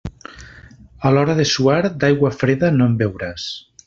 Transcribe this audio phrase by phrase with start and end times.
[1.09, 3.47] A l'hora de suar, d'aigua freda no en beuràs.